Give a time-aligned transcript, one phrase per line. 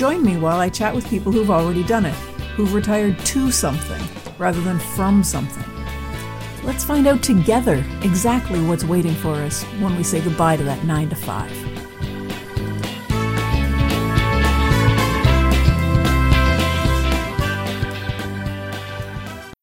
[0.00, 2.14] Join me while I chat with people who've already done it,
[2.56, 4.00] who've retired to something
[4.38, 5.62] rather than from something.
[6.64, 10.84] Let's find out together exactly what's waiting for us when we say goodbye to that
[10.84, 11.50] 9 to 5.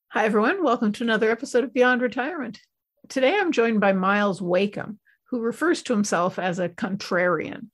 [0.09, 0.63] Hi, everyone.
[0.63, 2.59] Welcome to another episode of Beyond Retirement.
[3.09, 4.99] Today I'm joined by Myles Wakeham,
[5.31, 7.69] who refers to himself as a contrarian.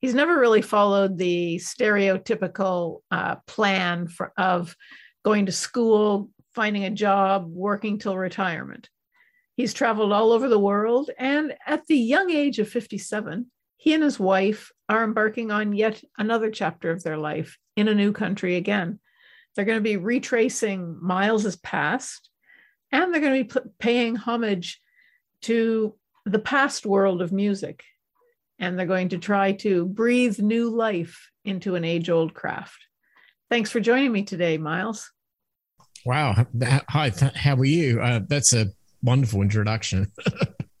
[0.00, 4.76] He's never really followed the stereotypical uh, plan for, of
[5.24, 8.88] going to school, finding a job, working till retirement.
[9.56, 14.02] He's traveled all over the world, and at the young age of 57, he and
[14.02, 18.56] his wife are embarking on yet another chapter of their life in a new country
[18.56, 19.00] again.
[19.54, 22.30] They're going to be retracing Myles's past
[22.92, 24.80] and they're going to be paying homage
[25.42, 27.84] to the past world of music
[28.58, 32.86] and they're going to try to breathe new life into an age old craft.
[33.50, 35.10] Thanks for joining me today Myles.
[36.04, 36.46] Wow.
[36.88, 38.00] Hi how are you?
[38.00, 38.66] Uh, that's a
[39.02, 40.12] wonderful introduction.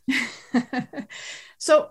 [1.58, 1.90] So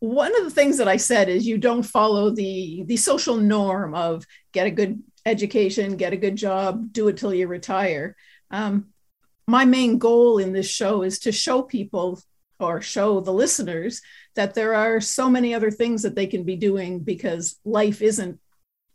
[0.00, 3.96] one of the things that i said is you don't follow the the social norm
[3.96, 8.16] of get a good education get a good job do it till you retire.
[8.50, 8.88] Um,
[9.46, 12.20] my main goal in this show is to show people
[12.60, 14.02] or show the listeners
[14.38, 18.38] that there are so many other things that they can be doing because life isn't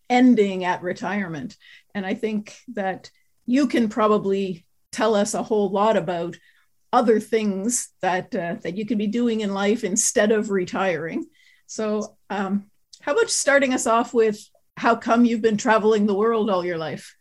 [0.09, 1.57] ending at retirement.
[1.93, 3.11] And I think that
[3.45, 6.37] you can probably tell us a whole lot about
[6.93, 11.25] other things that uh, that you can be doing in life instead of retiring.
[11.67, 12.71] So, um,
[13.01, 14.39] how about starting us off with
[14.77, 17.17] how come you've been traveling the world all your life?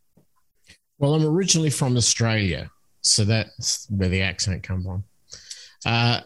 [1.01, 5.03] Well, I'm originally from Australia, so that's where the accent comes from.
[5.85, 6.21] Uh,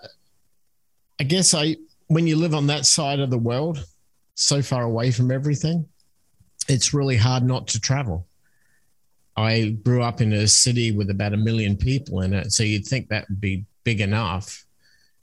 [1.19, 1.77] I guess I,
[2.09, 3.85] when you live on that side of the world,
[4.35, 5.87] so far away from everything,
[6.69, 8.27] it's really hard not to travel.
[9.37, 12.87] I grew up in a city with about a million people in it, so you'd
[12.87, 14.65] think that would be big enough.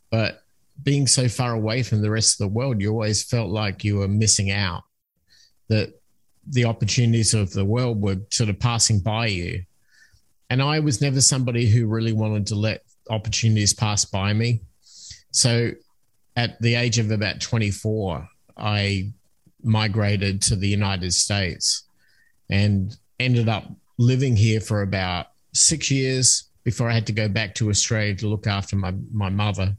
[0.10, 0.44] But
[0.84, 3.98] being so far away from the rest of the world, you always felt like you
[3.98, 4.84] were missing out.
[5.70, 6.00] That
[6.48, 9.64] the opportunities of the world were sort of passing by you
[10.54, 14.62] and I was never somebody who really wanted to let opportunities pass by me.
[15.32, 15.72] So
[16.36, 18.28] at the age of about 24,
[18.58, 19.12] I
[19.64, 21.84] migrated to the United States
[22.50, 23.66] and ended up
[23.98, 28.28] living here for about six years before I had to go back to Australia to
[28.28, 29.76] look after my, my mother.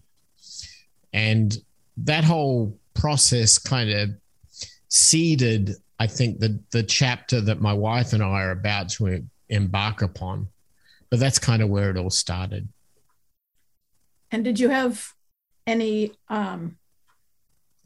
[1.13, 1.57] And
[1.99, 4.11] that whole process kind of
[4.89, 10.03] seeded, I think, the, the chapter that my wife and I are about to embark
[10.03, 10.49] upon
[11.15, 12.67] but that's kind of where it all started.
[14.33, 15.14] And did you have
[15.67, 16.77] any um,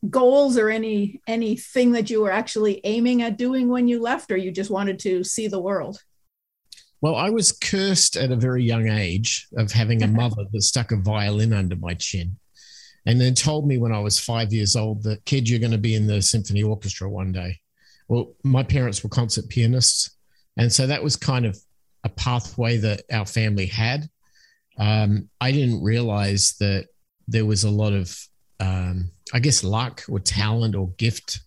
[0.09, 4.37] goals or any anything that you were actually aiming at doing when you left, or
[4.37, 6.03] you just wanted to see the world?
[7.01, 10.91] Well, I was cursed at a very young age of having a mother that stuck
[10.91, 12.37] a violin under my chin
[13.09, 15.79] and then told me when I was five years old that, kid, you're going to
[15.79, 17.59] be in the symphony orchestra one day.
[18.07, 20.15] Well, my parents were concert pianists.
[20.59, 21.59] And so that was kind of
[22.05, 24.11] a pathway that our family had.
[24.79, 26.89] Um, I didn't realize that
[27.29, 28.19] there was a lot of,
[28.59, 31.41] um, I guess, luck or talent or gift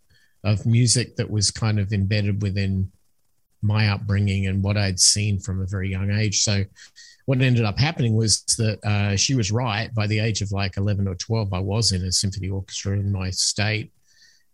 [0.43, 2.91] of music that was kind of embedded within
[3.61, 6.41] my upbringing and what I'd seen from a very young age.
[6.41, 6.63] So,
[7.25, 9.93] what ended up happening was that uh, she was right.
[9.93, 13.11] By the age of like 11 or 12, I was in a symphony orchestra in
[13.11, 13.93] my state.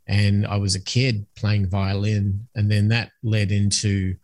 [0.07, 2.47] And I was a kid playing violin.
[2.56, 4.15] And then that led into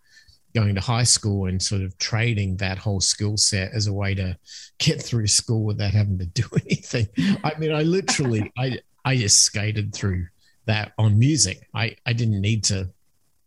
[0.56, 4.14] going to high school and sort of trading that whole skill set as a way
[4.14, 4.38] to
[4.80, 7.08] get through school without having to do anything.
[7.44, 10.28] I mean, I literally, I, I just skated through
[10.66, 11.68] that on music.
[11.74, 12.90] I, I didn't need to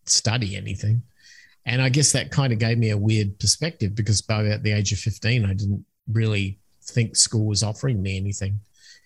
[0.05, 1.03] study anything.
[1.65, 4.73] And I guess that kind of gave me a weird perspective because by about the
[4.73, 8.61] age of 15, I didn't really think school was offering me anything.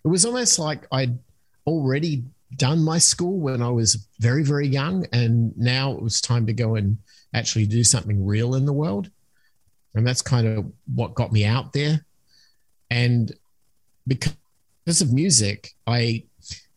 [0.05, 1.19] It was almost like I'd
[1.67, 2.25] already
[2.57, 5.07] done my school when I was very, very young.
[5.13, 6.99] And now it was time to go and
[7.35, 9.11] actually do something real in the world.
[9.95, 12.05] And that's kind of what got me out there.
[12.91, 13.33] And
[14.07, 16.25] because of music, I,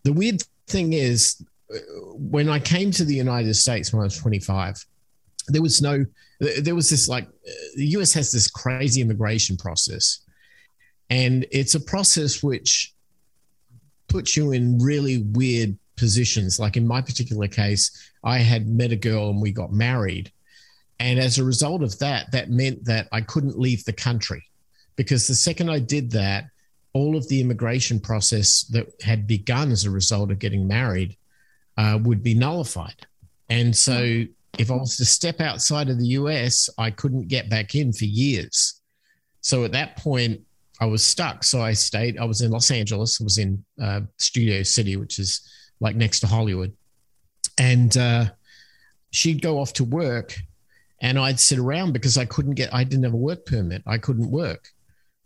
[0.03, 1.43] the weird thing is,
[1.73, 1.77] uh,
[2.13, 4.85] when I came to the United States when I was 25,
[5.47, 6.05] there was no,
[6.39, 10.19] there was this like, uh, the US has this crazy immigration process.
[11.09, 12.92] And it's a process which
[14.13, 16.59] puts you in really weird positions.
[16.59, 20.31] Like in my particular case, I had met a girl and we got married.
[20.99, 24.43] And as a result of that, that meant that I couldn't leave the country
[24.97, 26.45] because the second I did that,
[26.93, 31.17] all of the immigration process that had begun as a result of getting married
[31.77, 33.07] uh, would be nullified.
[33.49, 34.25] And so
[34.59, 38.05] if I was to step outside of the US, I couldn't get back in for
[38.05, 38.79] years.
[39.41, 40.41] So at that point,
[40.79, 41.43] I was stuck.
[41.43, 45.19] So I stayed, I was in Los Angeles, I was in uh, Studio City, which
[45.19, 45.47] is
[45.79, 46.73] like next to Hollywood.
[47.57, 48.25] And uh,
[49.11, 50.35] she'd go off to work
[51.01, 53.83] and I'd sit around because I couldn't get, I didn't have a work permit.
[53.85, 54.69] I couldn't work.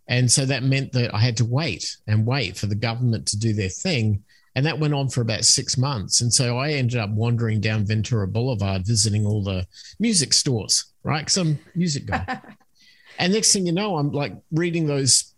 [0.07, 3.39] And so that meant that I had to wait and wait for the government to
[3.39, 4.23] do their thing.
[4.55, 6.21] And that went on for about six months.
[6.21, 9.67] And so I ended up wandering down Ventura Boulevard, visiting all the
[9.99, 11.19] music stores, right?
[11.19, 12.41] Because I'm a music guy.
[13.19, 15.35] and next thing you know, I'm like reading those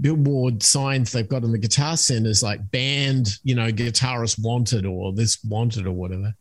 [0.00, 5.12] billboard signs they've got in the guitar centers, like band, you know, guitarist wanted or
[5.12, 6.34] this wanted or whatever.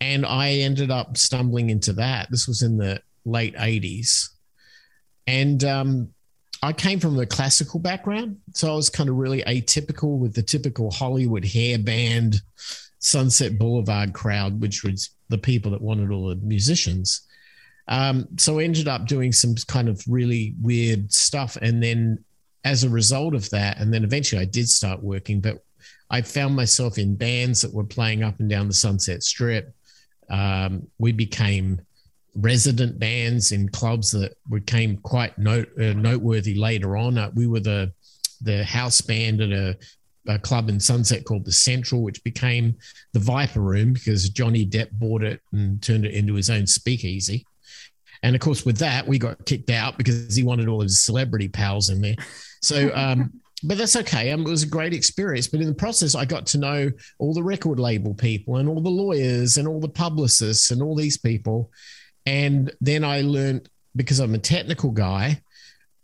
[0.00, 2.30] And I ended up stumbling into that.
[2.30, 4.28] This was in the late 80s.
[5.26, 6.08] And um,
[6.62, 10.42] I came from a classical background, so I was kind of really atypical with the
[10.42, 12.42] typical Hollywood hair band,
[12.98, 17.22] Sunset Boulevard crowd, which was the people that wanted all the musicians.
[17.88, 22.24] Um, so I ended up doing some kind of really weird stuff, and then
[22.64, 25.62] as a result of that, and then eventually I did start working, but
[26.10, 29.72] I found myself in bands that were playing up and down the Sunset Strip.
[30.28, 31.80] Um, we became
[32.36, 37.18] resident bands in clubs that became quite note, uh, noteworthy later on.
[37.18, 37.92] Uh, we were the
[38.42, 39.76] the house band at a,
[40.26, 42.74] a, club in Sunset called the Central, which became
[43.12, 47.44] the Viper Room because Johnny Depp bought it and turned it into his own speakeasy.
[48.22, 51.48] And of course, with that, we got kicked out because he wanted all his celebrity
[51.48, 52.16] pals in there.
[52.62, 53.32] So, um,
[53.62, 54.30] but that's okay.
[54.30, 55.48] Um, it was a great experience.
[55.48, 58.80] But in the process, I got to know all the record label people and all
[58.80, 61.70] the lawyers and all the publicists and all these people.
[62.26, 65.42] And then I learned because I'm a technical guy,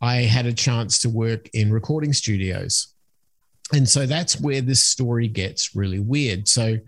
[0.00, 2.94] I had a chance to work in recording studios.
[3.72, 6.46] And so that's where this story gets really weird.
[6.48, 6.78] So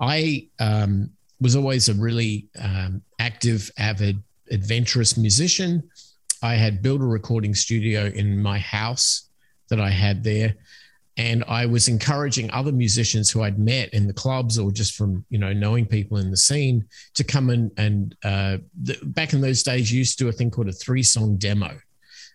[0.00, 5.88] I um, was always a really um, active, avid, adventurous musician.
[6.42, 9.28] I had built a recording studio in my house
[9.70, 10.54] that I had there
[11.18, 15.24] and I was encouraging other musicians who I'd met in the clubs or just from
[15.28, 19.40] you know knowing people in the scene to come in and uh, the, back in
[19.40, 21.76] those days you used to do a thing called a three song demo,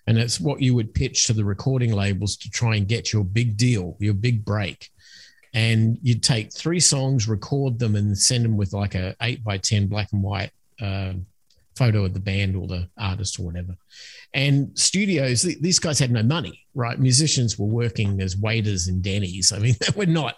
[0.06, 3.24] and it's what you would pitch to the recording labels to try and get your
[3.24, 4.89] big deal, your big break,
[5.54, 9.57] and you'd take three songs, record them, and send them with like a eight by
[9.57, 10.51] ten black and white.
[10.81, 11.13] Uh,
[11.75, 13.75] photo of the band or the artist or whatever.
[14.34, 17.00] And studios, these guys had no money, right?
[17.00, 19.52] Musicians were working as waiters in Denny's.
[19.52, 20.36] I mean, they were not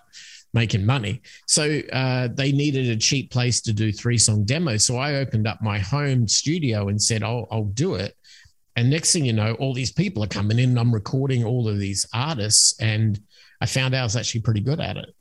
[0.53, 1.21] making money.
[1.47, 4.85] So uh, they needed a cheap place to do three song demos.
[4.85, 8.15] So I opened up my home studio and said, I'll, I'll do it.
[8.75, 11.67] And next thing you know, all these people are coming in and I'm recording all
[11.67, 12.79] of these artists.
[12.81, 13.19] And
[13.61, 15.14] I found out I was actually pretty good at it.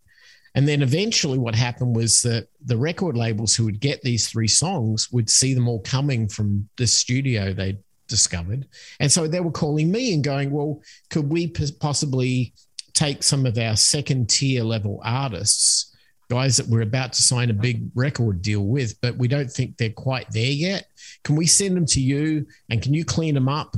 [0.55, 4.49] And then eventually, what happened was that the record labels who would get these three
[4.49, 8.69] songs would see them all coming from the studio they discovered.
[9.01, 10.81] And so they were calling me and going, Well,
[11.11, 12.55] could we possibly
[12.93, 15.96] take some of our second tier level artists,
[16.31, 19.77] guys that we're about to sign a big record deal with, but we don't think
[19.77, 20.87] they're quite there yet?
[21.25, 23.75] Can we send them to you and can you clean them up?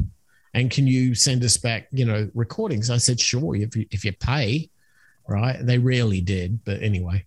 [0.52, 2.88] And can you send us back, you know, recordings?
[2.88, 4.70] I said, sure, if you, if you pay
[5.28, 5.58] right?
[5.60, 7.24] They rarely did, but anyway.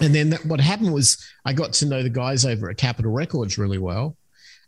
[0.00, 3.58] And then what happened was I got to know the guys over at Capitol Records
[3.58, 4.16] really well.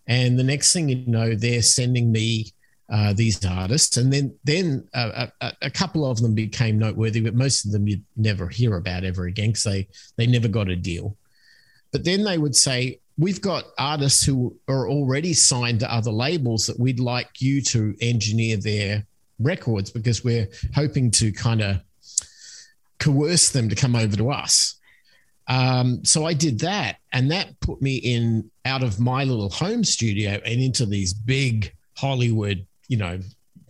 [0.06, 2.52] And the next thing you know, they're sending me
[2.88, 7.34] uh, these artists, and then then uh, a, a, couple of them became noteworthy, but
[7.34, 10.76] most of them you'd never hear about ever again because they they never got a
[10.76, 11.16] deal.
[11.90, 16.66] But then they would say, "We've got artists who are already signed to other labels
[16.66, 19.04] that we'd like you to engineer their
[19.40, 21.80] records because we're hoping to kind of
[22.98, 24.78] coerce them to come over to us.
[25.48, 29.84] Um, so I did that, and that put me in out of my little home
[29.84, 33.20] studio and into these big Hollywood, you know,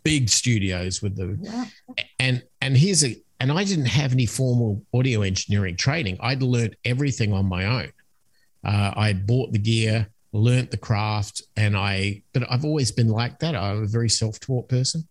[0.02, 1.64] big studios with the yeah.
[2.18, 6.16] and and here's a and I didn't have any formal audio engineering training.
[6.20, 7.92] I'd learned everything on my own.
[8.64, 12.22] Uh, I bought the gear, learnt the craft, and I.
[12.32, 13.54] But I've always been like that.
[13.54, 15.06] I'm a very self-taught person.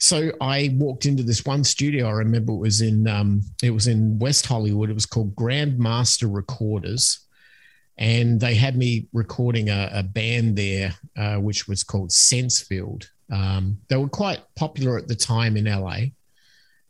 [0.00, 2.08] So I walked into this one studio.
[2.08, 4.88] I remember it was in um, it was in West Hollywood.
[4.88, 7.26] It was called Grandmaster Recorders,
[7.98, 13.08] and they had me recording a, a band there, uh, which was called Sensefield.
[13.30, 16.06] Um, they were quite popular at the time in LA.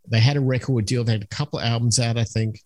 [0.07, 1.03] They had a record deal.
[1.03, 2.63] They had a couple albums out, I think,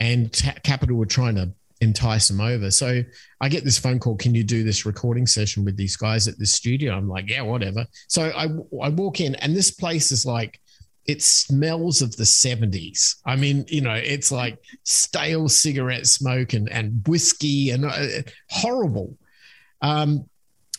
[0.00, 0.30] and
[0.64, 1.50] Capitol were trying to
[1.80, 2.70] entice them over.
[2.70, 3.02] So
[3.40, 4.16] I get this phone call.
[4.16, 6.94] Can you do this recording session with these guys at the studio?
[6.94, 7.86] I'm like, yeah, whatever.
[8.08, 8.48] So I
[8.84, 10.60] I walk in, and this place is like
[11.08, 13.16] it smells of the 70s.
[13.24, 19.16] I mean, you know, it's like stale cigarette smoke and, and whiskey and uh, horrible.
[19.80, 20.28] Um,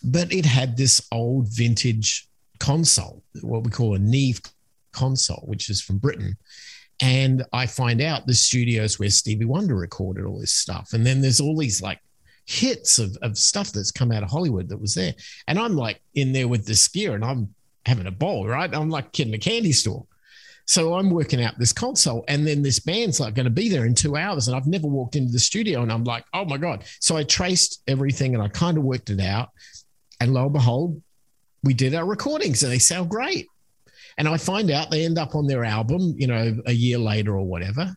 [0.03, 2.27] but it had this old vintage
[2.60, 4.39] console, what we call a Neve
[4.91, 6.38] console, which is from Britain.
[7.01, 10.94] And I find out the studios where Stevie Wonder recorded all this stuff.
[10.94, 12.00] And then there's all these like
[12.46, 15.13] hits of, of stuff that's come out of Hollywood that was there.
[15.48, 17.53] And I'm like in there with this gear and I'm
[17.86, 18.74] having a ball, right?
[18.74, 20.06] I'm like kid in a candy store.
[20.65, 23.88] So I'm working out this console, and then this band's like going to be there
[23.88, 26.58] in two hours, and I've never walked into the studio, and I'm like, oh my
[26.58, 26.84] god!
[27.00, 29.50] So I traced everything, and I kind of worked it out,
[30.22, 31.01] and lo and behold,
[31.63, 33.48] we did our recordings, and they sound great.
[34.19, 37.35] And I find out they end up on their album, you know, a year later
[37.35, 37.95] or whatever.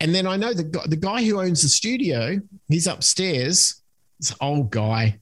[0.00, 3.80] And then I know the the guy who owns the studio, he's upstairs.
[4.18, 5.18] This old guy.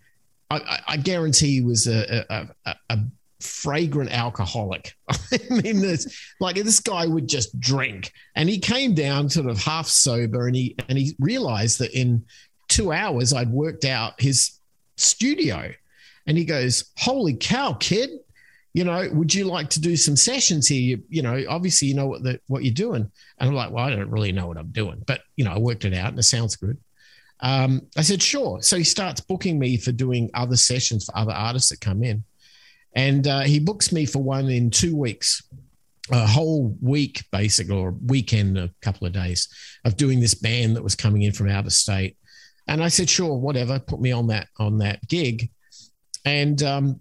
[0.51, 2.99] I, I, I guarantee he was a, a, a, a
[3.41, 4.95] fragrant alcoholic.
[5.11, 9.59] I mean, this like this guy would just drink, and he came down sort of
[9.59, 12.25] half sober, and he and he realized that in
[12.69, 14.59] two hours I'd worked out his
[14.97, 15.73] studio,
[16.27, 18.11] and he goes, "Holy cow, kid!
[18.75, 20.81] You know, would you like to do some sessions here?
[20.81, 23.85] You, you know, obviously you know what the what you're doing." And I'm like, "Well,
[23.85, 26.19] I don't really know what I'm doing, but you know, I worked it out, and
[26.19, 26.79] it sounds good."
[27.41, 31.33] Um, I said, "Sure." So he starts booking me for doing other sessions for other
[31.33, 32.25] artists that come in.
[32.95, 35.43] And uh, he books me for one in two weeks,
[36.11, 39.49] a whole week, basically, or weekend, a couple of days
[39.85, 42.17] of doing this band that was coming in from out of state.
[42.69, 45.51] And I said, sure, whatever, put me on that on that gig.
[46.25, 47.01] And um,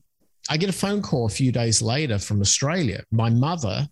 [0.51, 3.05] I get a phone call a few days later from Australia.
[3.09, 3.87] My mother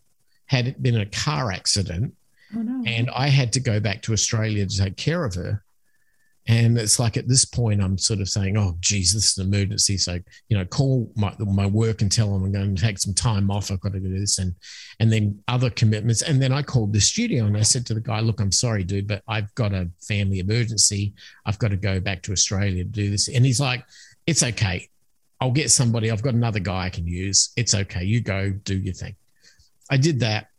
[0.47, 2.13] had been in a car accident,
[2.53, 2.83] oh, no.
[2.85, 5.63] and I had to go back to Australia to take care of her.
[6.49, 9.47] And it's like at this point, I'm sort of saying, "Oh, geez, this is an
[9.53, 12.97] emergency." So you know, call my, my work and tell them I'm going to take
[12.97, 13.71] some time off.
[13.71, 14.53] I've got to do this, and
[14.99, 16.23] and then other commitments.
[16.23, 18.83] And then I called the studio and I said to the guy, "Look, I'm sorry,
[18.83, 21.13] dude, but I've got a family emergency.
[21.45, 23.85] I've got to go back to Australia to do this." And he's like,
[24.25, 24.89] "It's okay.
[25.41, 26.11] I'll get somebody.
[26.11, 27.51] I've got another guy I can use.
[27.55, 28.03] It's okay.
[28.03, 29.15] You go do your thing."
[29.89, 30.49] I did that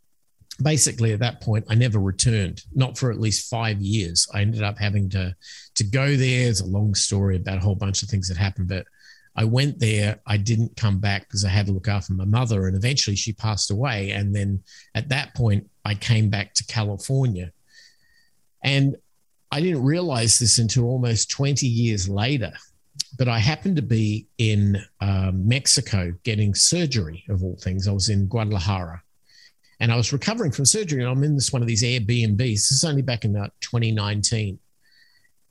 [0.61, 4.63] basically at that point i never returned not for at least five years i ended
[4.63, 5.35] up having to
[5.75, 8.67] to go there it's a long story about a whole bunch of things that happened
[8.67, 8.85] but
[9.35, 12.67] i went there i didn't come back because i had to look after my mother
[12.67, 14.61] and eventually she passed away and then
[14.93, 17.51] at that point i came back to california
[18.63, 18.95] and
[19.51, 22.51] i didn't realize this until almost 20 years later
[23.17, 27.87] but I happened to be in um, Mexico getting surgery of all things.
[27.87, 29.01] I was in Guadalajara
[29.81, 32.37] and I was recovering from surgery, and I'm in this one of these Airbnbs.
[32.37, 34.59] This is only back in uh, 2019,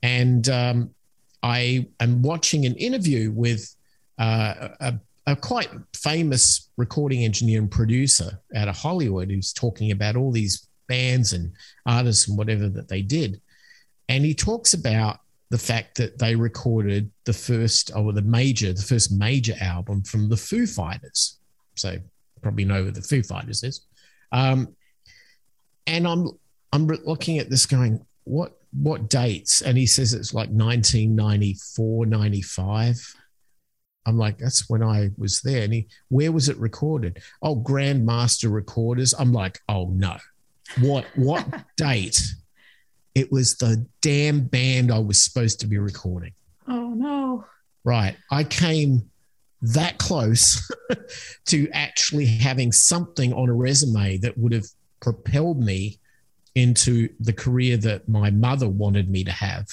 [0.05, 0.95] and um,
[1.43, 3.75] I am watching an interview with
[4.19, 4.95] uh, a,
[5.27, 10.69] a, quite famous recording engineer and producer out of Hollywood who's talking about all these
[10.87, 11.51] bands and
[11.85, 13.41] artists and whatever that they did,
[14.09, 15.19] and he talks about
[15.51, 20.29] the fact that they recorded the first or the major, the first major album from
[20.29, 21.39] the Foo Fighters.
[21.75, 21.99] So
[22.41, 23.87] probably know who the Foo Fighters is.
[24.33, 24.75] Um,
[25.87, 26.29] and I'm
[26.73, 29.63] I'm looking at this going, what what dates?
[29.63, 33.15] And he says it's like 1994, 95.
[34.07, 35.65] I'm like, that's when I was there.
[35.65, 37.23] And he, where was it recorded?
[37.43, 39.15] Oh, Grandmaster Recorders.
[39.19, 40.17] I'm like, oh no.
[40.81, 42.23] What what date?
[43.15, 46.33] It was the damn band I was supposed to be recording.
[46.69, 47.45] Oh no.
[47.85, 48.17] Right.
[48.31, 49.11] I came
[49.63, 50.71] that close
[51.47, 54.67] to actually having something on a resume that would have
[55.01, 55.99] propelled me
[56.55, 59.69] into the career that my mother wanted me to have.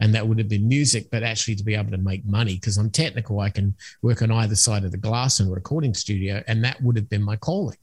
[0.00, 2.76] And that would have been music, but actually to be able to make money because
[2.76, 3.38] I'm technical.
[3.38, 6.82] I can work on either side of the glass in a recording studio, and that
[6.82, 7.76] would have been my calling.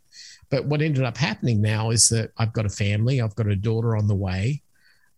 [0.50, 3.55] But what ended up happening now is that I've got a family, I've got a
[3.55, 4.62] daughter on the way.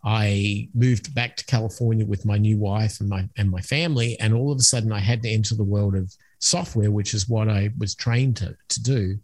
[0.03, 4.33] I moved back to California with my new wife and my and my family, and
[4.33, 7.47] all of a sudden I had to enter the world of software, which is what
[7.47, 9.19] I was trained to, to do.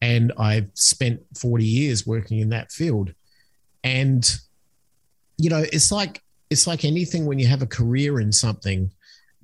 [0.00, 3.12] And I've spent 40 years working in that field.
[3.84, 4.28] And,
[5.36, 8.90] you know, it's like it's like anything when you have a career in something,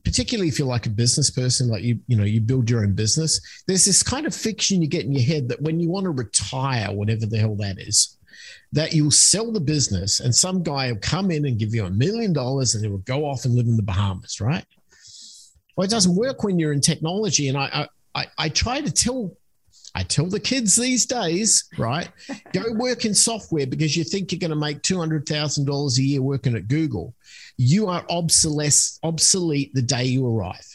[0.04, 2.94] particularly if you're like a business person, like you, you know, you build your own
[2.94, 6.04] business, there's this kind of fiction you get in your head that when you want
[6.04, 8.15] to retire, whatever the hell that is,
[8.72, 11.90] that you'll sell the business and some guy will come in and give you a
[11.90, 14.64] million dollars and he will go off and live in the Bahamas, right?
[15.76, 17.48] Well, it doesn't work when you're in technology.
[17.48, 19.36] And I, I, I try to tell
[19.94, 22.10] I tell the kids these days, right?
[22.52, 26.54] Go work in software because you think you're going to make $200,000 a year working
[26.54, 27.14] at Google.
[27.56, 30.66] You are obsolete, obsolete the day you arrive.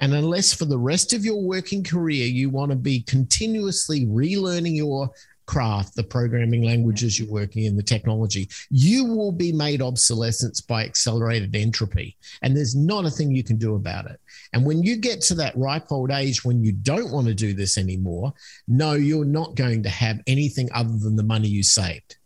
[0.00, 4.76] And unless for the rest of your working career, you want to be continuously relearning
[4.76, 5.10] your
[5.52, 10.82] craft, the programming languages you're working in, the technology, you will be made obsolescence by
[10.82, 12.16] accelerated entropy.
[12.40, 14.18] And there's not a thing you can do about it.
[14.54, 17.52] And when you get to that ripe old age when you don't want to do
[17.52, 18.32] this anymore,
[18.66, 22.16] no, you're not going to have anything other than the money you saved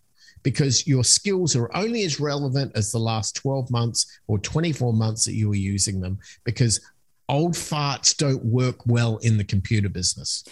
[0.45, 5.25] because your skills are only as relevant as the last 12 months or 24 months
[5.25, 6.81] that you were using them because
[7.29, 10.45] old farts don't work well in the computer business,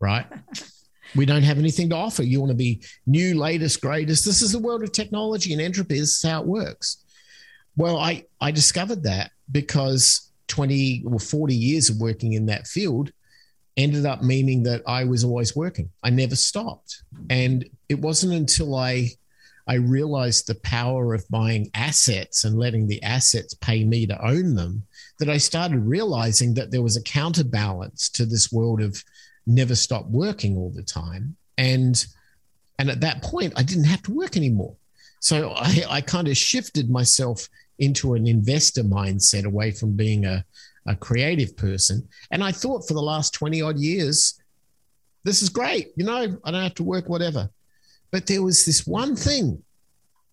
[0.00, 0.26] right?
[1.16, 2.22] we don't have anything to offer.
[2.22, 4.24] You want to be new, latest, greatest.
[4.24, 5.98] This is the world of technology and entropy.
[5.98, 7.04] This is how it works.
[7.76, 13.10] Well, I, I discovered that because 20 or 40 years of working in that field
[13.76, 15.90] ended up meaning that I was always working.
[16.02, 17.02] I never stopped.
[17.28, 19.10] And it wasn't until I
[19.68, 24.54] I realized the power of buying assets and letting the assets pay me to own
[24.54, 24.84] them
[25.18, 29.02] that I started realizing that there was a counterbalance to this world of
[29.46, 31.36] never stop working all the time.
[31.58, 32.04] And
[32.78, 34.76] and at that point, I didn't have to work anymore.
[35.20, 37.48] So I, I kind of shifted myself
[37.78, 40.44] into an investor mindset away from being a,
[40.86, 42.06] a creative person.
[42.30, 44.38] And I thought for the last 20 odd years,
[45.24, 45.88] this is great.
[45.96, 47.48] You know, I don't have to work, whatever.
[48.10, 49.62] But there was this one thing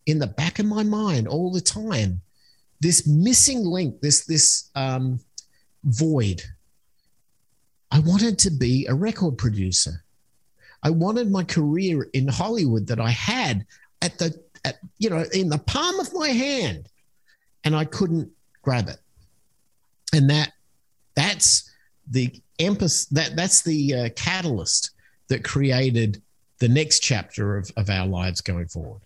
[0.05, 2.21] in the back of my mind all the time
[2.81, 5.17] this missing link, this, this um,
[5.85, 6.43] void
[7.93, 10.03] I wanted to be a record producer.
[10.81, 13.67] I wanted my career in Hollywood that I had
[14.01, 14.35] at the
[14.65, 16.89] at, you know in the palm of my hand,
[17.63, 18.31] and I couldn't
[18.63, 18.97] grab it.
[20.11, 20.53] And that
[21.13, 21.71] that's
[22.09, 24.89] the emphasis that that's the uh, catalyst
[25.27, 26.19] that created
[26.57, 29.01] the next chapter of, of our lives going forward.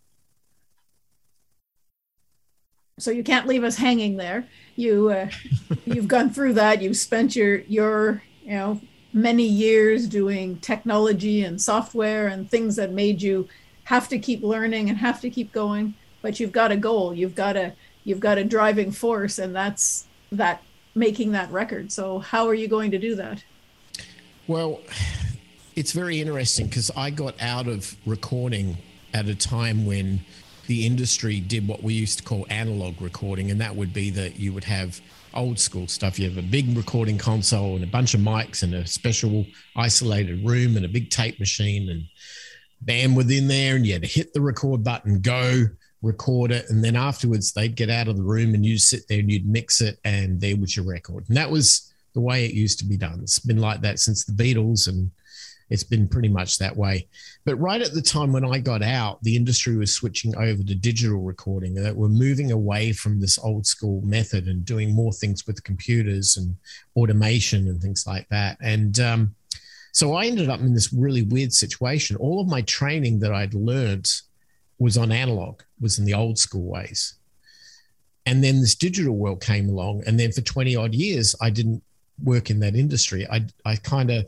[2.99, 4.47] So you can't leave us hanging there.
[4.77, 5.29] You uh,
[5.85, 6.81] you've gone through that.
[6.81, 8.81] You've spent your your you know
[9.13, 13.47] many years doing technology and software and things that made you
[13.83, 17.13] have to keep learning and have to keep going but you've got a goal.
[17.13, 20.61] You've got a you've got a driving force and that's that
[20.95, 21.91] making that record.
[21.91, 23.43] So how are you going to do that?
[24.47, 24.81] Well
[25.75, 28.75] it's very interesting because i got out of recording
[29.13, 30.19] at a time when
[30.65, 34.39] the industry did what we used to call analog recording and that would be that
[34.39, 34.99] you would have
[35.37, 36.19] old school stuff.
[36.19, 39.45] You have a big recording console and a bunch of mics and a special
[39.75, 42.03] isolated room and a big tape machine and
[42.83, 45.65] bandwidth in there, and you had to hit the record button, go
[46.01, 49.19] record it, and then afterwards they'd get out of the room and you'd sit there
[49.19, 51.23] and you'd mix it, and there was your record.
[51.27, 53.19] And that was the way it used to be done.
[53.21, 55.11] It's been like that since the Beatles and
[55.69, 57.07] it's been pretty much that way.
[57.45, 60.75] But right at the time when I got out, the industry was switching over to
[60.75, 61.73] digital recording.
[61.75, 66.37] That we're moving away from this old school method and doing more things with computers
[66.37, 66.55] and
[66.95, 68.57] automation and things like that.
[68.61, 69.35] And um,
[69.91, 72.15] so I ended up in this really weird situation.
[72.17, 74.09] All of my training that I'd learned
[74.79, 77.15] was on analog, was in the old school ways.
[78.25, 80.03] And then this digital world came along.
[80.05, 81.81] And then for 20 odd years, I didn't
[82.23, 83.27] work in that industry.
[83.27, 84.27] I, I kind of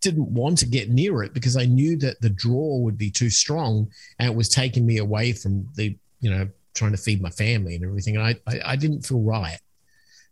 [0.00, 3.30] didn't want to get near it because I knew that the draw would be too
[3.30, 7.30] strong and it was taking me away from the, you know, trying to feed my
[7.30, 8.16] family and everything.
[8.16, 9.58] And I, I, I didn't feel right.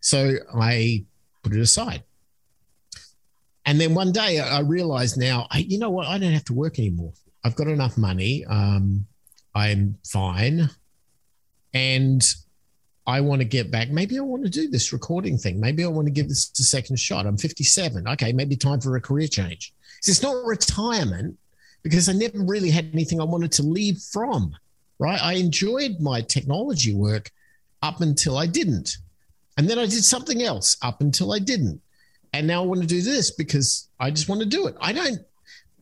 [0.00, 1.04] So I
[1.42, 2.02] put it aside.
[3.66, 6.06] And then one day I realized now, I, you know what?
[6.06, 7.14] I don't have to work anymore.
[7.44, 8.44] I've got enough money.
[8.44, 9.06] Um,
[9.54, 10.68] I'm fine.
[11.72, 12.22] And
[13.06, 13.90] I want to get back.
[13.90, 15.60] Maybe I want to do this recording thing.
[15.60, 17.26] Maybe I want to give this a second shot.
[17.26, 18.08] I'm 57.
[18.08, 19.74] Okay, maybe time for a career change.
[19.98, 21.38] It's not retirement
[21.82, 24.56] because I never really had anything I wanted to leave from,
[24.98, 25.22] right?
[25.22, 27.30] I enjoyed my technology work
[27.82, 28.96] up until I didn't.
[29.58, 31.80] And then I did something else up until I didn't.
[32.32, 34.76] And now I want to do this because I just want to do it.
[34.80, 35.20] I don't,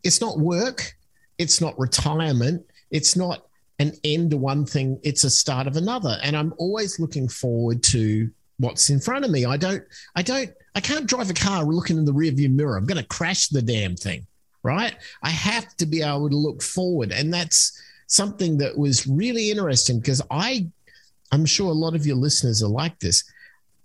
[0.03, 0.95] it's not work.
[1.39, 2.67] It's not retirement.
[2.91, 3.47] It's not
[3.83, 6.19] an end to one thing, it's a start of another.
[6.23, 9.45] And I'm always looking forward to what's in front of me.
[9.45, 9.83] I don't,
[10.15, 12.77] I don't, I can't drive a car looking in the rearview mirror.
[12.77, 14.27] I'm going to crash the damn thing,
[14.63, 14.97] right?
[15.23, 17.13] I have to be able to look forward.
[17.13, 20.69] And that's something that was really interesting because I,
[21.33, 23.25] I'm sure a lot of your listeners are like this.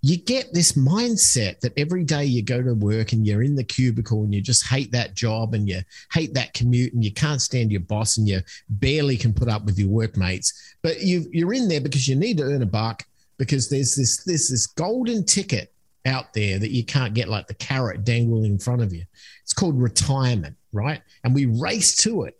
[0.02, 3.64] You get this mindset that every day you go to work and you're in the
[3.64, 5.82] cubicle and you just hate that job and you
[6.14, 9.66] hate that commute and you can't stand your boss and you barely can put up
[9.66, 10.76] with your workmates.
[10.84, 13.04] But you you're in there because you need to earn a buck
[13.38, 15.74] because there's this this this golden ticket
[16.06, 19.04] out there that you can't get like the carrot dangling in front of you.
[19.44, 21.02] It's called retirement, right?
[21.24, 22.40] And we race to it.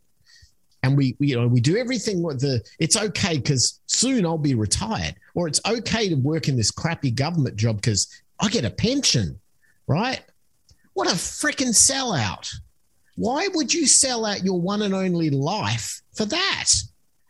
[0.88, 4.38] And we, we you know we do everything with the it's okay because soon I'll
[4.38, 8.08] be retired, or it's okay to work in this crappy government job because
[8.40, 9.40] I get a pension,
[9.86, 10.22] right?
[10.94, 12.52] What a freaking sellout.
[13.16, 16.70] Why would you sell out your one and only life for that?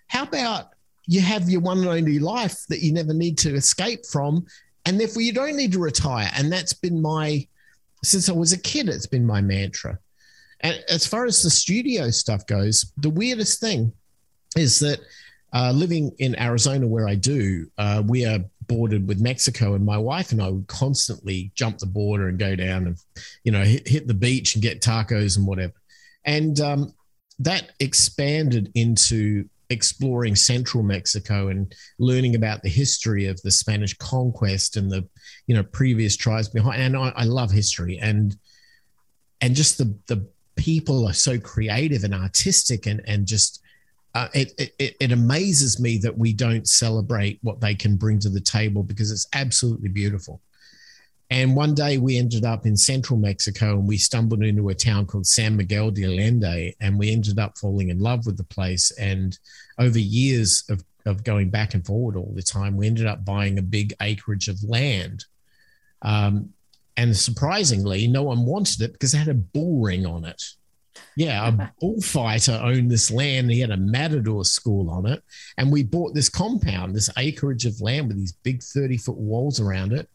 [0.08, 0.74] How about
[1.06, 4.46] you have your one and only life that you never need to escape from
[4.86, 6.30] and therefore you don't need to retire.
[6.36, 7.46] And that's been my,
[8.04, 10.00] since I was a kid, it's been my mantra.
[10.62, 13.92] And as far as the studio stuff goes, the weirdest thing
[14.56, 15.00] is that
[15.54, 19.98] uh, living in Arizona, where I do, uh, we are bordered with Mexico, and my
[19.98, 22.98] wife and I would constantly jump the border and go down and,
[23.44, 25.74] you know, hit, hit the beach and get tacos and whatever.
[26.26, 26.94] And um,
[27.40, 34.78] that expanded into exploring central Mexico and learning about the history of the Spanish conquest
[34.78, 35.08] and the
[35.46, 36.82] you know previous tribes behind.
[36.82, 38.36] And I, I love history and
[39.42, 43.62] and just the the people are so creative and artistic and and just
[44.16, 48.30] uh, it, it it amazes me that we don't celebrate what they can bring to
[48.30, 50.42] the table because it's absolutely beautiful.
[51.30, 55.06] And one day we ended up in central Mexico and we stumbled into a town
[55.06, 58.92] called San Miguel de Allende and we ended up falling in love with the place.
[58.92, 59.38] And
[59.78, 63.60] over years of, of going back and forward all the time, we ended up buying
[63.60, 65.26] a big acreage of land.
[66.02, 66.54] Um,
[66.98, 70.44] and surprisingly, no one wanted it because it had a bull ring on it.
[71.16, 73.52] Yeah, a bullfighter owned this land.
[73.52, 75.24] He had a matador school on it.
[75.58, 79.60] And we bought this compound, this acreage of land with these big 30 foot walls
[79.60, 80.10] around it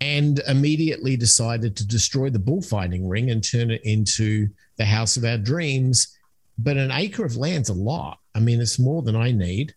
[0.00, 5.24] and immediately decided to destroy the bullfighting ring and turn it into the house of
[5.24, 6.18] our dreams.
[6.58, 8.18] But an acre of land's a lot.
[8.34, 9.74] I mean, it's more than I need.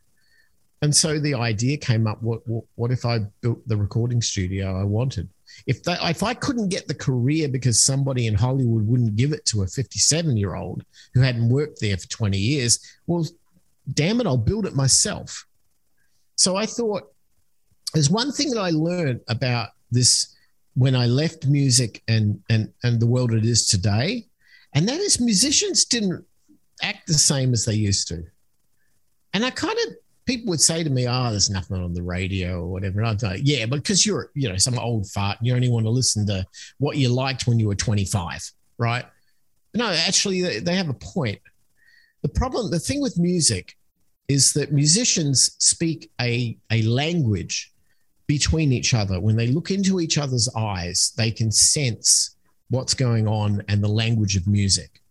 [0.81, 4.79] And so the idea came up: what what, what if I built the recording studio
[4.79, 5.29] I wanted?
[5.67, 9.45] If that, if I couldn't get the career because somebody in Hollywood wouldn't give it
[9.45, 13.25] to a 57 year old who hadn't worked there for 20 years, well,
[13.93, 15.45] damn it, I'll build it myself.
[16.35, 17.11] So I thought
[17.93, 20.35] there's one thing that I learned about this
[20.75, 24.25] when I left music and and and the world it is today,
[24.73, 26.25] and that is musicians didn't
[26.83, 28.23] act the same as they used to.
[29.33, 32.61] And I kind of people would say to me, "Oh, there's nothing on the radio
[32.61, 35.39] or whatever." And I'd like, "Yeah, because you're you know some old fart.
[35.39, 36.45] And you only want to listen to
[36.77, 39.05] what you liked when you were 25, right?"
[39.73, 41.39] No, actually, they have a point.
[42.21, 43.75] The problem, the thing with music,
[44.27, 47.71] is that musicians speak a a language
[48.27, 49.19] between each other.
[49.19, 52.35] When they look into each other's eyes, they can sense
[52.69, 55.01] what's going on and the language of music.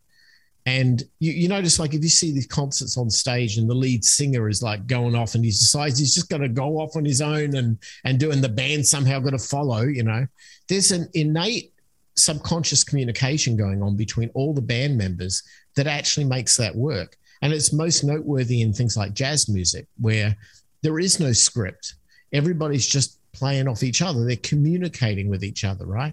[0.67, 4.05] And you, you notice, like, if you see these concerts on stage and the lead
[4.05, 7.05] singer is like going off and he decides he's just going to go off on
[7.05, 10.27] his own and and doing the band somehow got to follow, you know,
[10.69, 11.73] there's an innate
[12.17, 15.43] subconscious communication going on between all the band members
[15.77, 17.17] that actually makes that work.
[17.43, 20.35] And it's most noteworthy in things like jazz music, where
[20.81, 21.95] there is no script
[22.35, 24.25] everybody's just playing off each other.
[24.25, 26.13] They're communicating with each other, right?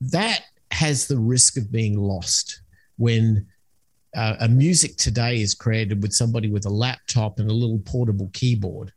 [0.00, 0.40] That
[0.72, 2.61] has the risk of being lost
[3.02, 3.44] when
[4.14, 8.30] uh, a music today is created with somebody with a laptop and a little portable
[8.32, 8.92] keyboard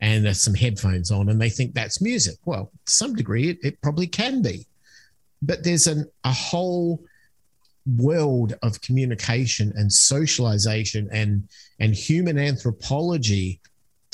[0.00, 2.36] and there's some headphones on and they think that's music.
[2.44, 4.66] Well, to some degree, it, it probably can be.
[5.40, 7.02] But there's an, a whole
[7.96, 11.48] world of communication and socialization and,
[11.78, 13.60] and human anthropology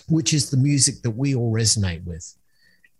[0.08, 2.32] which is the music that we all resonate with.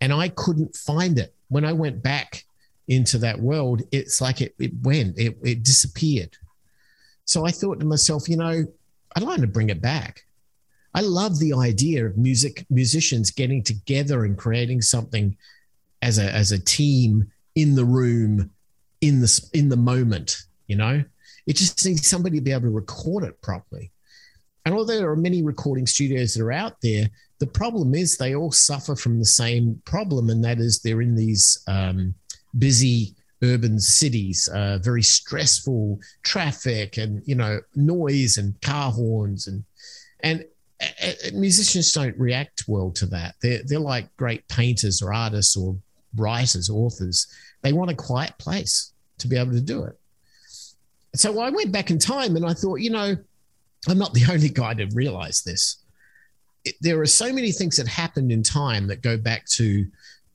[0.00, 1.32] And I couldn't find it.
[1.48, 2.44] When I went back
[2.88, 6.36] into that world, it's like it, it went, it, it disappeared.
[7.24, 8.64] So I thought to myself, you know,
[9.14, 10.24] I'd like to bring it back.
[10.94, 15.36] I love the idea of music musicians getting together and creating something
[16.00, 18.50] as a as a team in the room
[19.00, 20.42] in the in the moment.
[20.68, 21.04] You know,
[21.46, 23.92] it just needs somebody to be able to record it properly.
[24.64, 28.34] And although there are many recording studios that are out there, the problem is they
[28.34, 32.14] all suffer from the same problem, and that is they're in these um,
[32.58, 39.64] busy urban cities, uh, very stressful traffic and you know noise and car horns and
[40.20, 40.44] and
[40.80, 43.34] uh, musicians don't react well to that.
[43.42, 45.76] They're they're like great painters or artists or
[46.16, 47.26] writers, authors.
[47.62, 49.98] They want a quiet place to be able to do it.
[51.14, 53.16] So I went back in time and I thought, you know,
[53.88, 55.82] I'm not the only guy to realize this.
[56.64, 59.86] It, there are so many things that happened in time that go back to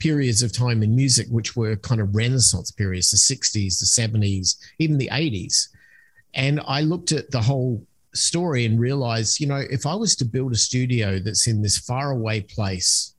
[0.02, 4.58] periods of time in music which were kind of renaissance periods the 60s the 70s
[4.80, 5.68] even the 80s
[6.34, 7.86] and i looked at the whole
[8.16, 11.78] story and realized you know if i was to build a studio that's in this
[11.78, 13.14] faraway place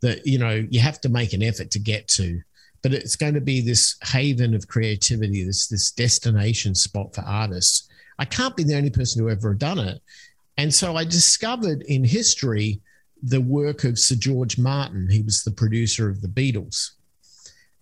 [0.00, 2.42] that you know you have to make an effort to get to
[2.82, 7.88] but it's going to be this haven of creativity this this destination spot for artists
[8.18, 10.02] i can't be the only person who ever done it.
[10.58, 12.80] And so i discovered in history
[13.26, 15.08] the work of Sir George Martin.
[15.10, 16.92] He was the producer of the Beatles.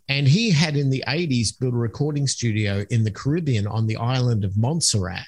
[0.09, 3.97] And he had in the 80s built a recording studio in the Caribbean on the
[3.97, 5.27] island of Montserrat.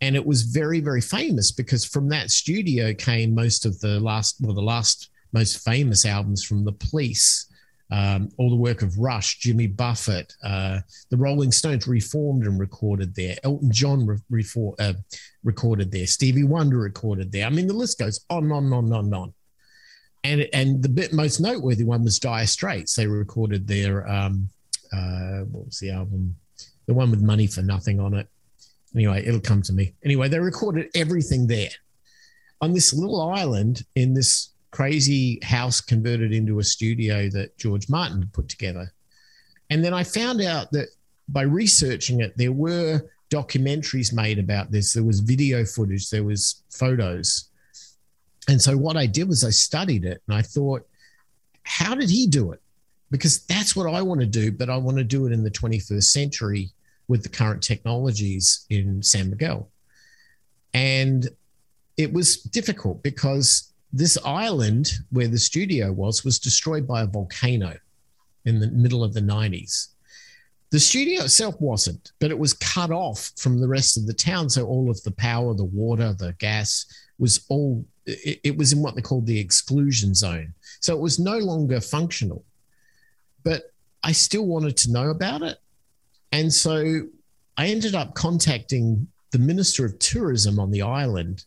[0.00, 4.36] And it was very, very famous because from that studio came most of the last,
[4.40, 7.45] well, the last most famous albums from the police
[7.90, 13.14] um, all the work of Rush, Jimmy Buffett, uh, the Rolling Stones reformed and recorded
[13.14, 13.36] there.
[13.44, 14.94] Elton John re- reform, uh,
[15.44, 16.06] recorded there.
[16.06, 17.46] Stevie Wonder recorded there.
[17.46, 19.34] I mean, the list goes on and on on on.
[20.24, 22.96] And, and the bit most noteworthy one was Dire Straits.
[22.96, 24.48] They recorded their, um,
[24.92, 26.34] uh, what was the album?
[26.86, 28.26] The one with Money for Nothing on it.
[28.94, 29.94] Anyway, it'll come to me.
[30.04, 31.70] Anyway, they recorded everything there
[32.60, 38.28] on this little island in this crazy house converted into a studio that George Martin
[38.34, 38.92] put together.
[39.70, 40.88] And then I found out that
[41.30, 44.92] by researching it, there were documentaries made about this.
[44.92, 47.48] There was video footage, there was photos.
[48.48, 50.86] And so what I did was I studied it and I thought,
[51.62, 52.60] how did he do it?
[53.10, 55.50] Because that's what I want to do, but I want to do it in the
[55.50, 56.68] 21st century
[57.08, 59.70] with the current technologies in San Miguel.
[60.74, 61.26] And
[61.96, 67.76] it was difficult because this island where the studio was was destroyed by a volcano
[68.44, 69.88] in the middle of the 90s.
[70.70, 74.50] The studio itself wasn't, but it was cut off from the rest of the town.
[74.50, 76.86] So all of the power, the water, the gas
[77.18, 80.52] was all, it, it was in what they called the exclusion zone.
[80.80, 82.44] So it was no longer functional.
[83.44, 83.72] But
[84.02, 85.58] I still wanted to know about it.
[86.32, 87.02] And so
[87.56, 91.44] I ended up contacting the Minister of Tourism on the island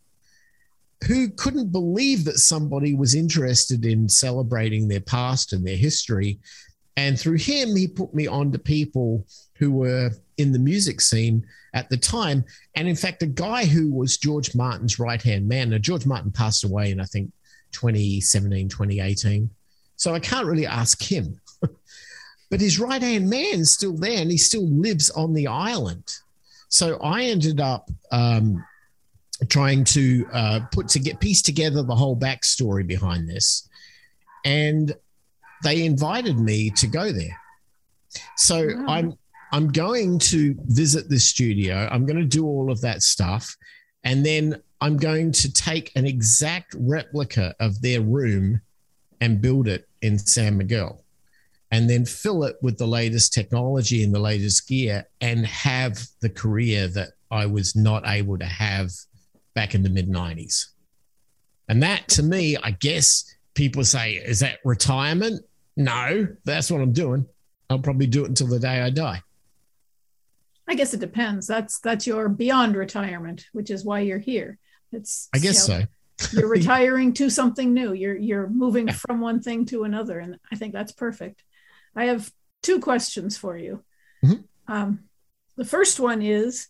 [1.08, 6.40] who couldn't believe that somebody was interested in celebrating their past and their history.
[6.98, 11.46] And through him, he put me on to people who were in the music scene
[11.74, 12.44] at the time.
[12.76, 15.70] And in fact, a guy who was George Martin's right hand man.
[15.70, 17.32] Now, George Martin passed away in, I think,
[17.72, 19.50] 2017, 2018.
[19.96, 21.40] So I can't really ask him.
[22.50, 26.06] but his right hand man's still there and he still lives on the island.
[26.70, 28.64] So I ended up um,
[29.48, 33.68] trying to uh, put to get piece together the whole backstory behind this,
[34.46, 34.96] and
[35.64, 37.40] they invited me to go there.
[38.38, 38.86] So wow.
[38.88, 39.14] I'm
[39.52, 41.88] I'm going to visit the studio.
[41.92, 43.56] I'm going to do all of that stuff,
[44.04, 48.62] and then I'm going to take an exact replica of their room
[49.22, 51.04] and build it in San Miguel
[51.72, 56.30] and then fill it with the latest technology and the latest gear and have the
[56.30, 58.92] career that I was not able to have
[59.54, 60.68] back in the mid 90s.
[61.68, 65.46] And that to me, I guess people say, is that retirement?
[65.78, 67.26] No, that's what I'm doing.
[67.70, 69.22] I'll probably do it until the day I die.
[70.68, 71.48] I guess it depends.
[71.48, 74.60] That's that's your beyond retirement, which is why you're here.
[74.92, 75.86] It's I guess you know,
[76.18, 76.40] so.
[76.40, 77.94] you're retiring to something new.
[77.94, 81.44] You're you're moving from one thing to another, and I think that's perfect.
[81.96, 82.32] I have
[82.62, 83.84] two questions for you.
[84.24, 84.72] Mm-hmm.
[84.72, 85.00] Um,
[85.56, 86.68] the first one is,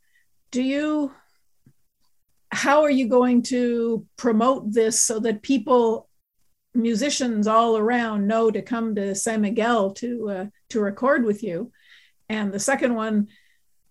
[0.52, 1.12] do you
[2.52, 6.10] how are you going to promote this so that people
[6.74, 11.72] musicians all around know to come to San Miguel to uh, to record with you?
[12.28, 13.28] And the second one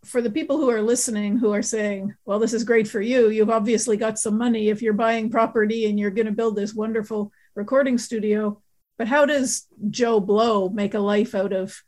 [0.05, 3.31] for the people who are listening who are saying well this is great for you.
[3.31, 6.75] You've obviously got some money if you're buying property and you're going to build this
[6.75, 8.61] wonderful recording studio
[8.99, 11.83] but how does Joe Blow make a life out of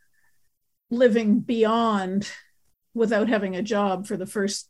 [0.90, 2.30] living beyond
[2.94, 4.68] without having a job for the first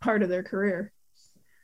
[0.00, 0.92] part of their career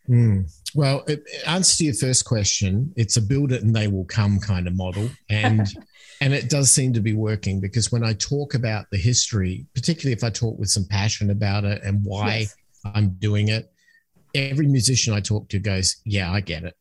[0.08, 0.52] Mm.
[0.74, 4.38] Well, it, answer to your first question, it's a build it and they will come
[4.38, 5.66] kind of model, and
[6.20, 10.12] and it does seem to be working because when I talk about the history, particularly
[10.12, 12.56] if I talk with some passion about it and why yes.
[12.94, 13.72] I'm doing it,
[14.34, 16.76] every musician I talk to goes, "Yeah, I get it.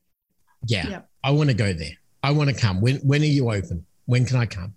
[0.65, 1.09] Yeah, yep.
[1.23, 1.97] I want to go there.
[2.23, 2.81] I want to come.
[2.81, 3.85] When when are you open?
[4.05, 4.73] When can I come?"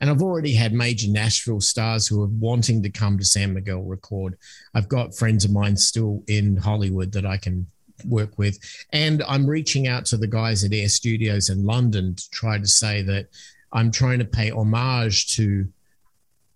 [0.00, 3.82] And I've already had major Nashville stars who are wanting to come to San Miguel
[3.82, 4.38] record.
[4.74, 7.66] I've got friends of mine still in Hollywood that I can
[8.06, 8.58] work with.
[8.92, 12.66] And I'm reaching out to the guys at Air Studios in London to try to
[12.66, 13.28] say that
[13.72, 15.68] I'm trying to pay homage to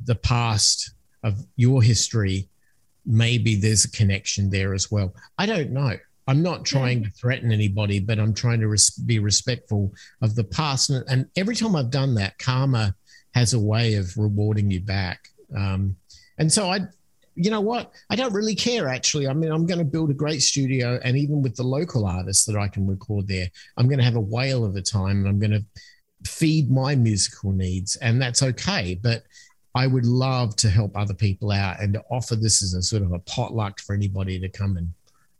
[0.05, 2.49] the past of your history.
[3.07, 5.15] Maybe there's a connection there as well.
[5.39, 5.97] I don't know.
[6.27, 10.45] I'm not trying to threaten anybody, but I'm trying to res- be respectful of the
[10.45, 10.89] past.
[10.89, 12.95] And, and, every time I've done that, karma
[13.35, 15.29] has a way of rewarding you back.
[15.57, 15.97] Um,
[16.39, 16.81] and so I,
[17.35, 17.93] you know what?
[18.11, 19.27] I don't really care actually.
[19.29, 22.45] I mean, I'm going to build a great studio, and even with the local artists
[22.47, 25.29] that I can record there, I'm going to have a whale of a time, and
[25.29, 25.65] I'm going to
[26.29, 28.99] feed my musical needs, and that's okay.
[29.03, 29.25] But
[29.75, 33.03] I would love to help other people out and to offer this as a sort
[33.03, 34.93] of a potluck for anybody to come and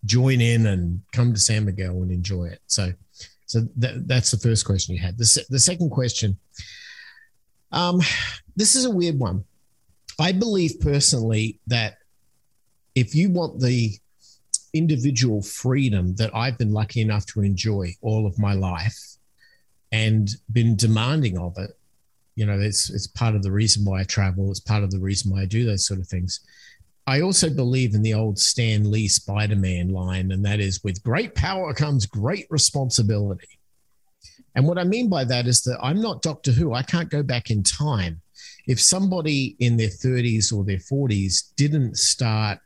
[0.05, 2.61] join in and come to San Miguel and enjoy it.
[2.67, 2.93] So,
[3.47, 5.17] so that, that's the first question you had.
[5.17, 6.37] The, the second question,
[7.75, 8.01] um,
[8.57, 9.45] this is a weird one.
[10.19, 11.99] I believe personally that
[12.95, 13.93] if you want the
[14.73, 19.17] individual freedom that I've been lucky enough to enjoy all of my life
[19.91, 21.71] and been demanding of it,
[22.37, 24.51] you know, it's it's part of the reason why I travel.
[24.51, 26.41] It's part of the reason why I do those sort of things.
[27.07, 31.03] I also believe in the old Stan Lee Spider Man line, and that is with
[31.03, 33.59] great power comes great responsibility.
[34.55, 36.73] And what I mean by that is that I'm not Doctor Who.
[36.73, 38.21] I can't go back in time.
[38.67, 42.59] If somebody in their 30s or their 40s didn't start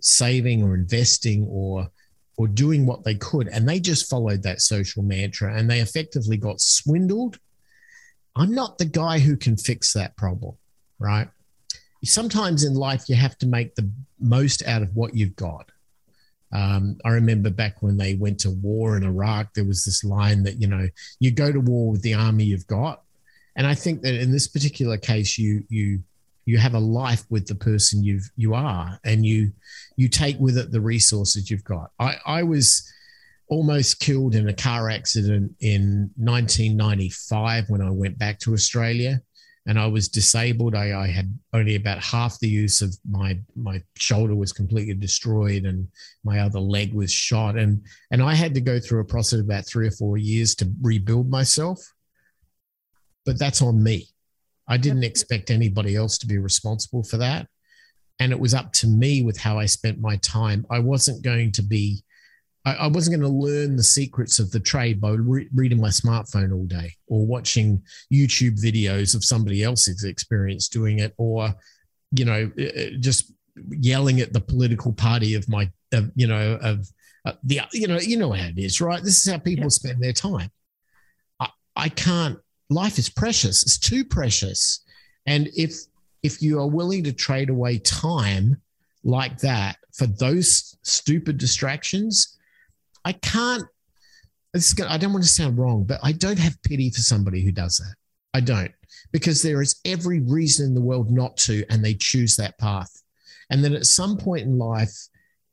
[0.00, 1.88] saving or investing or
[2.36, 6.38] or doing what they could and they just followed that social mantra and they effectively
[6.38, 7.38] got swindled
[8.36, 10.56] I'm not the guy who can fix that problem,
[10.98, 11.28] right?
[12.04, 15.70] Sometimes in life, you have to make the most out of what you've got.
[16.52, 20.42] Um, I remember back when they went to war in Iraq, there was this line
[20.44, 23.02] that, you know, you go to war with the army you've got.
[23.56, 26.02] And I think that in this particular case, you, you,
[26.46, 29.52] you have a life with the person you've you are and you
[29.96, 32.90] you take with it the resources you've got i i was
[33.50, 39.20] almost killed in a car accident in 1995 when I went back to Australia
[39.66, 40.74] and I was disabled.
[40.74, 45.64] I, I, had only about half the use of my my shoulder was completely destroyed
[45.64, 45.86] and
[46.24, 49.44] my other leg was shot and and I had to go through a process of
[49.44, 51.78] about three or four years to rebuild myself.
[53.26, 54.08] But that's on me.
[54.66, 57.46] I didn't expect anybody else to be responsible for that.
[58.18, 60.64] And it was up to me with how I spent my time.
[60.70, 62.02] I wasn't going to be
[62.64, 65.88] I, I wasn't going to learn the secrets of the trade by re- reading my
[65.88, 71.54] smartphone all day or watching YouTube videos of somebody else's experience doing it or,
[72.12, 73.32] you know, uh, uh, just
[73.70, 76.86] yelling at the political party of my, of, you know, of
[77.24, 79.02] uh, the, you know, you know how it is, right?
[79.02, 79.68] This is how people yeah.
[79.68, 80.50] spend their time.
[81.38, 83.62] I, I can't, life is precious.
[83.62, 84.84] It's too precious.
[85.26, 85.72] And if,
[86.22, 88.60] if you are willing to trade away time
[89.02, 92.36] like that for those stupid distractions,
[93.04, 93.64] I can't.
[94.52, 97.44] This gonna, I don't want to sound wrong, but I don't have pity for somebody
[97.44, 97.94] who does that.
[98.34, 98.72] I don't,
[99.12, 102.90] because there is every reason in the world not to, and they choose that path.
[103.50, 104.92] And then at some point in life,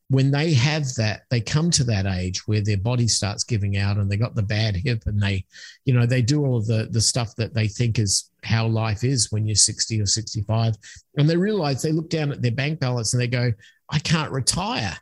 [0.10, 3.98] when they have that, they come to that age where their body starts giving out
[3.98, 5.44] and they got the bad hip and they,
[5.84, 9.04] you know, they do all of the, the stuff that they think is how life
[9.04, 10.76] is when you're 60 or 65.
[11.18, 13.52] And they realize they look down at their bank balance and they go,
[13.90, 14.98] I can't retire.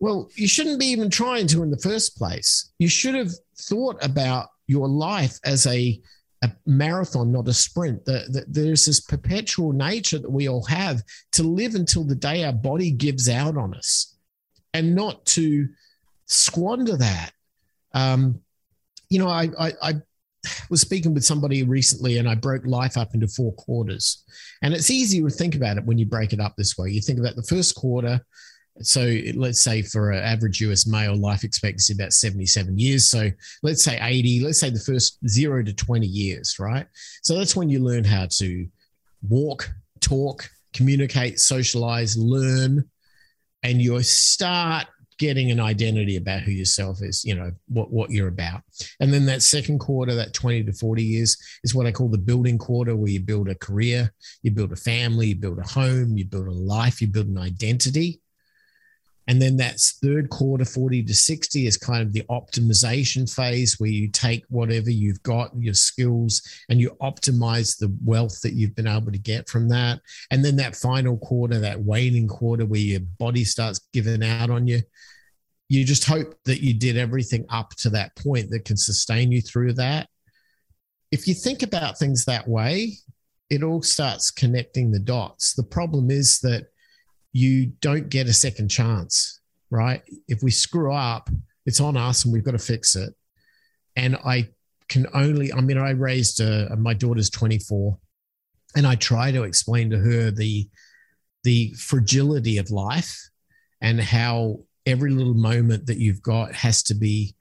[0.00, 2.72] Well, you shouldn't be even trying to in the first place.
[2.78, 6.00] You should have thought about your life as a,
[6.42, 8.06] a marathon, not a sprint.
[8.06, 12.44] The, the, there's this perpetual nature that we all have to live until the day
[12.44, 14.16] our body gives out on us
[14.72, 15.68] and not to
[16.26, 17.32] squander that.
[17.92, 18.40] Um,
[19.10, 19.92] you know, I, I, I
[20.70, 24.24] was speaking with somebody recently and I broke life up into four quarters.
[24.62, 26.90] And it's easy to think about it when you break it up this way.
[26.90, 28.24] You think about the first quarter,
[28.82, 33.08] so let's say for an average US male life expectancy about 77 years.
[33.08, 33.30] So
[33.62, 36.86] let's say 80, let's say the first zero to 20 years, right?
[37.22, 38.66] So that's when you learn how to
[39.28, 42.88] walk, talk, communicate, socialize, learn,
[43.62, 44.86] and you start
[45.18, 48.62] getting an identity about who yourself is, you know, what, what you're about.
[49.00, 52.16] And then that second quarter, that 20 to 40 years, is what I call the
[52.16, 54.10] building quarter, where you build a career,
[54.42, 57.36] you build a family, you build a home, you build a life, you build an
[57.36, 58.19] identity.
[59.26, 63.90] And then that's third quarter, 40 to 60 is kind of the optimization phase where
[63.90, 68.88] you take whatever you've got, your skills, and you optimize the wealth that you've been
[68.88, 70.00] able to get from that.
[70.30, 74.66] And then that final quarter, that waning quarter where your body starts giving out on
[74.66, 74.80] you.
[75.68, 79.40] You just hope that you did everything up to that point that can sustain you
[79.40, 80.08] through that.
[81.12, 82.94] If you think about things that way,
[83.50, 85.54] it all starts connecting the dots.
[85.54, 86.66] The problem is that
[87.32, 90.02] you don't get a second chance, right?
[90.28, 91.30] If we screw up,
[91.66, 93.14] it's on us and we've got to fix it.
[93.96, 94.48] And I
[94.88, 97.96] can only, I mean, I raised a, my daughter's 24
[98.76, 100.68] and I try to explain to her the,
[101.44, 103.30] the fragility of life
[103.80, 107.34] and how every little moment that you've got has to be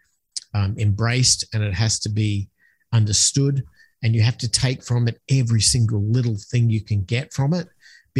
[0.54, 2.50] um, embraced and it has to be
[2.94, 3.64] understood.
[4.04, 7.54] And you have to take from it every single little thing you can get from
[7.54, 7.68] it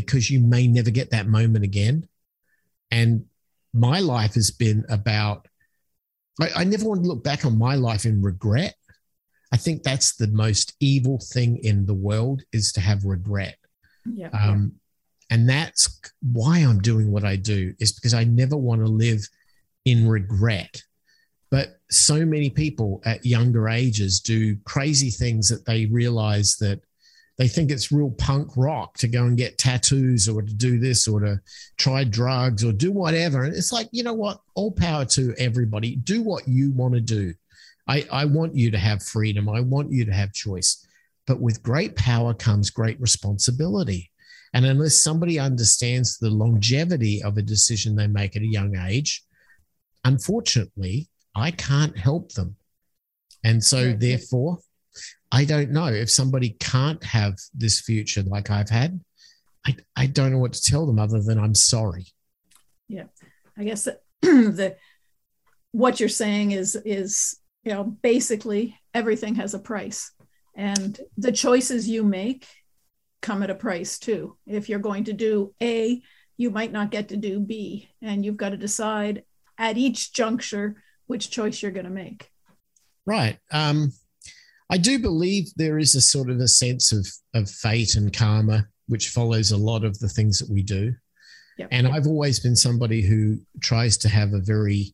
[0.02, 2.08] because you may never get that moment again.
[2.92, 3.26] And
[3.74, 5.48] my life has been about,
[6.42, 8.76] I, I never want to look back on my life in regret.
[9.52, 13.58] I think that's the most evil thing in the world is to have regret.
[14.06, 14.30] Yeah.
[14.30, 14.74] Um,
[15.30, 19.28] and that's why I'm doing what I do is because I never want to live
[19.86, 20.82] in regret.
[21.52, 26.82] But so many people at younger ages do crazy things that they realize that
[27.40, 31.08] they think it's real punk rock to go and get tattoos or to do this
[31.08, 31.40] or to
[31.78, 33.46] try drugs or do whatever.
[33.46, 34.42] And it's like, you know what?
[34.56, 35.96] All power to everybody.
[35.96, 37.34] Do what you want to do.
[37.88, 39.48] I, I want you to have freedom.
[39.48, 40.86] I want you to have choice.
[41.28, 44.12] But with great power comes great responsibility.
[44.54, 49.24] And unless somebody understands the longevity of a decision they make at a young age,
[50.04, 52.58] unfortunately, I can't help them.
[53.46, 54.58] And so, therefore,
[55.32, 59.00] I don't know if somebody can't have this future like I've had.
[59.66, 62.08] I, I don't know what to tell them other than I'm sorry.
[62.88, 63.06] Yeah,
[63.58, 64.78] I guess that the
[65.72, 70.12] what you're saying is is you know basically everything has a price,
[70.56, 72.48] and the choices you make
[73.22, 74.38] come at a price too.
[74.48, 76.02] If you're going to do A,
[76.38, 79.24] you might not get to do B, and you've got to decide
[79.58, 82.32] at each juncture which choice you're going to make.
[83.06, 83.38] Right.
[83.52, 83.92] Um,
[84.70, 88.68] I do believe there is a sort of a sense of of fate and karma
[88.90, 90.94] which follows a lot of the things that we do.
[91.58, 91.70] Yep.
[91.72, 94.94] And I've always been somebody who tries to have a very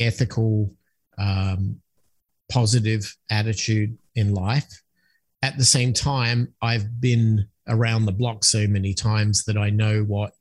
[0.00, 0.72] ethical,
[1.18, 1.80] um,
[2.50, 4.82] positive attitude in life.
[5.42, 10.02] At the same time, I've been around the block so many times that I know
[10.02, 10.32] what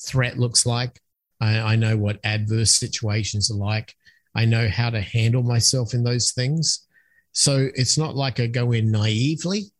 [0.00, 1.00] threat looks like.
[1.40, 3.94] I, I know what adverse situations are like.
[4.34, 6.86] I know how to handle myself in those things.
[7.32, 9.72] So it's not like I go in naively,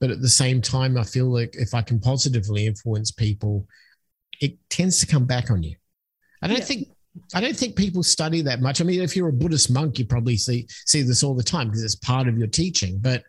[0.00, 3.66] but at the same time, I feel like if I can positively influence people,
[4.40, 5.76] it tends to come back on you.
[6.42, 6.64] I don't yeah.
[6.64, 6.88] think
[7.32, 8.80] I don't think people study that much.
[8.80, 11.68] I mean, if you're a Buddhist monk, you probably see see this all the time
[11.68, 12.98] because it's part of your teaching.
[13.00, 13.22] But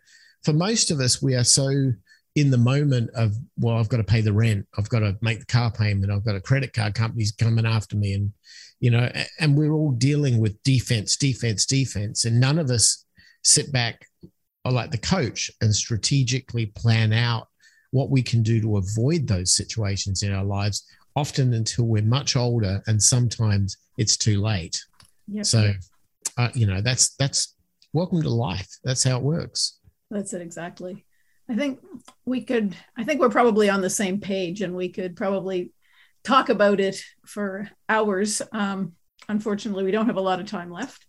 [0.44, 1.92] for most of us, we are so
[2.34, 5.40] in the moment of well, I've got to pay the rent, I've got to make
[5.40, 8.32] the car payment, I've got a credit card company's coming after me, and
[8.80, 9.10] you know,
[9.40, 13.05] and we're all dealing with defense, defense, defense, and none of us
[13.46, 14.04] sit back
[14.64, 17.46] or like the coach and strategically plan out
[17.92, 20.84] what we can do to avoid those situations in our lives
[21.14, 24.84] often until we're much older and sometimes it's too late.
[25.28, 25.46] Yep.
[25.46, 25.72] so
[26.38, 27.54] uh, you know that's that's
[27.92, 28.68] welcome to life.
[28.84, 29.78] That's how it works.
[30.10, 31.04] That's it exactly.
[31.48, 31.78] I think
[32.24, 35.70] we could i think we're probably on the same page and we could probably
[36.24, 38.42] talk about it for hours.
[38.50, 38.94] Um,
[39.28, 41.05] unfortunately we don't have a lot of time left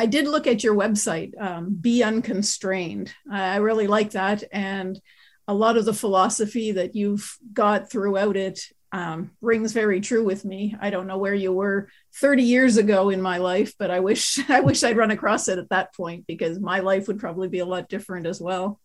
[0.00, 3.12] I did look at your website, um, Be Unconstrained.
[3.30, 4.42] I really like that.
[4.50, 4.98] And
[5.46, 8.60] a lot of the philosophy that you've got throughout it
[8.92, 10.74] um, rings very true with me.
[10.80, 14.38] I don't know where you were 30 years ago in my life, but I wish
[14.48, 17.58] I wish I'd run across it at that point because my life would probably be
[17.58, 18.80] a lot different as well.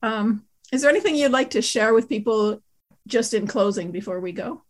[0.00, 2.62] Um, is there anything you'd like to share with people
[3.06, 4.62] just in closing before we go?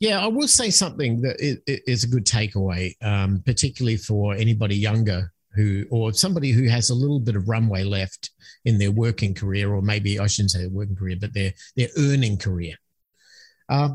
[0.00, 1.36] Yeah, I will say something that
[1.66, 6.94] is a good takeaway, um, particularly for anybody younger who, or somebody who has a
[6.94, 8.30] little bit of runway left
[8.64, 11.88] in their working career, or maybe I shouldn't say their working career, but their their
[11.96, 12.74] earning career.
[13.68, 13.90] Uh,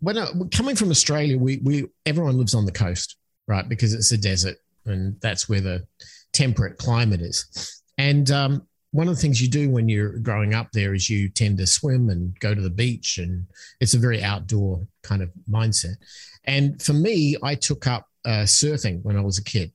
[0.00, 3.16] when I, coming from Australia, we we everyone lives on the coast,
[3.46, 3.68] right?
[3.68, 5.86] Because it's a desert, and that's where the
[6.32, 7.82] temperate climate is.
[7.98, 11.28] And um, one of the things you do when you're growing up there is you
[11.28, 13.46] tend to swim and go to the beach and
[13.80, 15.96] it's a very outdoor kind of mindset.
[16.44, 19.72] And for me i took up uh, surfing when i was a kid.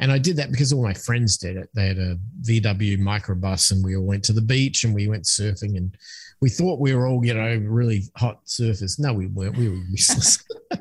[0.00, 1.68] And i did that because all my friends did it.
[1.74, 5.24] They had a vw microbus and we all went to the beach and we went
[5.24, 5.96] surfing and
[6.40, 8.98] we thought we were all you know really hot surfers.
[8.98, 9.56] No we weren't.
[9.56, 10.44] We were useless.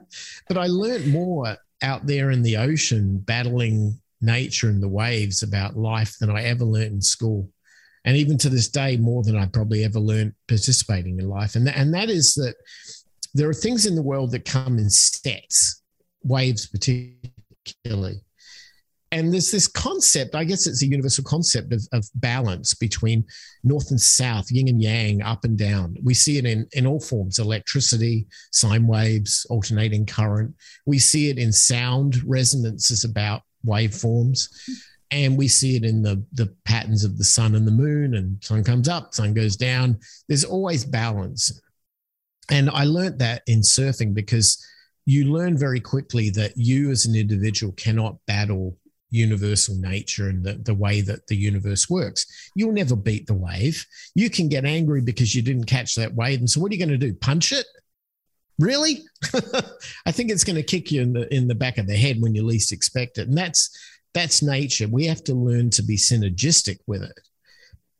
[0.47, 5.78] But i learned more out there in the ocean battling nature and the waves about
[5.78, 7.49] life than I ever learned in school.
[8.05, 11.55] And even to this day, more than I probably ever learned participating in life.
[11.55, 12.55] And, and that is that
[13.34, 15.84] there are things in the world that come in sets,
[16.24, 18.22] waves particularly.
[19.13, 23.26] And there's this concept, I guess it's a universal concept of, of balance between
[23.61, 25.97] north and south, yin and yang, up and down.
[26.01, 30.55] We see it in, in all forms electricity, sine waves, alternating current.
[30.86, 32.22] We see it in sound.
[32.26, 34.47] Resonance is about waveforms.
[35.12, 38.41] And we see it in the, the patterns of the sun and the moon, and
[38.41, 39.99] sun comes up, sun goes down.
[40.30, 41.62] There's always balance.
[42.49, 44.66] And I learned that in surfing because
[45.05, 48.78] you learn very quickly that you as an individual cannot battle
[49.09, 52.26] universal nature and the, the way that the universe works.
[52.55, 53.86] You'll never beat the wave.
[54.16, 56.39] You can get angry because you didn't catch that wave.
[56.39, 57.14] And so what are you going to do?
[57.14, 57.66] Punch it?
[58.62, 59.03] Really?
[60.05, 62.22] I think it's going to kick you in the in the back of the head
[62.22, 63.28] when you least expect it.
[63.28, 63.76] And that's
[64.14, 64.88] that's nature.
[64.88, 67.20] We have to learn to be synergistic with it.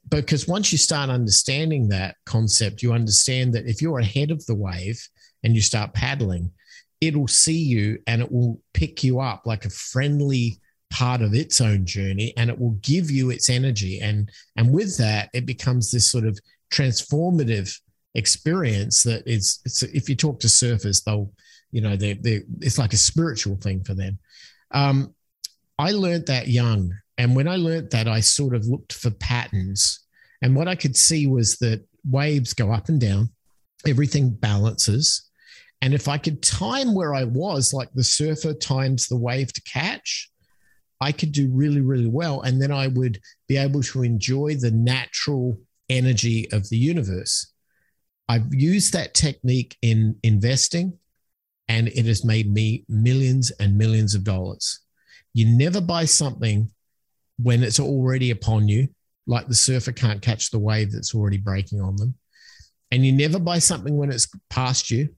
[0.10, 4.56] Because once you start understanding that concept, you understand that if you're ahead of the
[4.56, 5.02] wave
[5.44, 6.52] and you start paddling,
[7.00, 10.60] it'll see you and it will pick you up like a friendly
[10.92, 14.98] part of its own journey and it will give you its energy and and with
[14.98, 16.38] that it becomes this sort of
[16.70, 17.74] transformative
[18.16, 19.60] experience that is
[19.94, 21.32] if you talk to surfers they'll
[21.72, 24.20] you know they they it's like a spiritual thing for them
[24.72, 25.14] um
[25.80, 30.02] i learned that young and when i learned that i sort of looked for patterns
[30.42, 33.30] and what i could see was that waves go up and down
[33.88, 35.32] everything balances
[35.82, 39.62] and if I could time where I was, like the surfer times the wave to
[39.64, 40.30] catch,
[41.02, 42.42] I could do really, really well.
[42.42, 45.58] And then I would be able to enjoy the natural
[45.90, 47.51] energy of the universe.
[48.32, 50.98] I've used that technique in investing,
[51.68, 54.80] and it has made me millions and millions of dollars.
[55.34, 56.72] You never buy something
[57.38, 58.88] when it's already upon you,
[59.28, 62.16] like the surfer can't catch the wave that's already breaking on them.
[62.90, 65.10] And you never buy something when it's past you,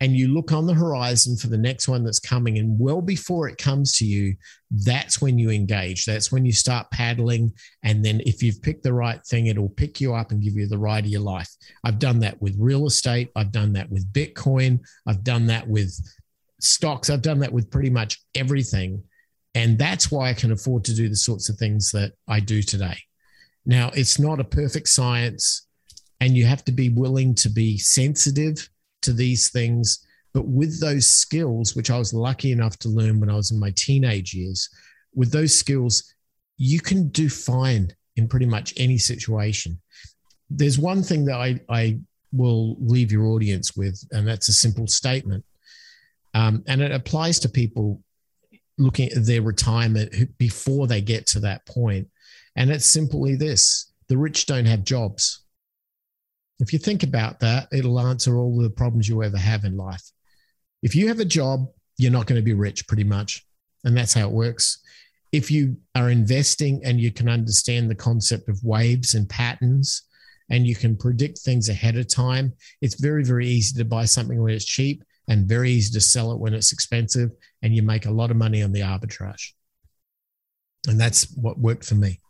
[0.00, 3.48] and you look on the horizon for the next one that's coming and well before
[3.48, 4.36] it comes to you
[4.70, 6.04] that's when you engage.
[6.04, 10.00] That's when you start paddling and then if you've picked the right thing it'll pick
[10.00, 11.48] you up and give you the ride of your life.
[11.84, 13.30] I've done that with real estate.
[13.36, 14.80] I've done that with bitcoin.
[15.06, 15.94] I've done that with
[16.60, 17.10] stocks.
[17.10, 19.02] I've done that with pretty much everything.
[19.54, 22.60] And that's why i can afford to do the sorts of things that i do
[22.60, 22.98] today.
[23.64, 25.66] Now it's not a perfect science
[26.20, 28.68] and you have to be willing to be sensitive
[29.06, 30.06] to these things.
[30.34, 33.58] But with those skills, which I was lucky enough to learn when I was in
[33.58, 34.68] my teenage years,
[35.14, 36.12] with those skills,
[36.58, 39.80] you can do fine in pretty much any situation.
[40.50, 41.98] There's one thing that I, I
[42.32, 45.44] will leave your audience with, and that's a simple statement.
[46.34, 48.02] Um, and it applies to people
[48.78, 52.08] looking at their retirement before they get to that point.
[52.56, 55.45] And it's simply this the rich don't have jobs.
[56.58, 60.02] If you think about that, it'll answer all the problems you ever have in life.
[60.82, 63.46] If you have a job, you're not going to be rich pretty much.
[63.84, 64.78] And that's how it works.
[65.32, 70.02] If you are investing and you can understand the concept of waves and patterns
[70.50, 74.40] and you can predict things ahead of time, it's very, very easy to buy something
[74.40, 77.30] when it's cheap and very easy to sell it when it's expensive.
[77.62, 79.52] And you make a lot of money on the arbitrage.
[80.88, 82.20] And that's what worked for me.